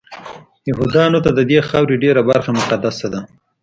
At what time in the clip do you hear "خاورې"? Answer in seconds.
1.69-1.95